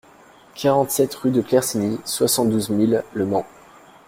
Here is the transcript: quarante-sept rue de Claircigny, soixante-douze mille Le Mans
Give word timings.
quarante-sept 0.55 1.13
rue 1.13 1.29
de 1.29 1.43
Claircigny, 1.43 1.99
soixante-douze 2.05 2.71
mille 2.71 3.03
Le 3.13 3.23
Mans 3.27 3.45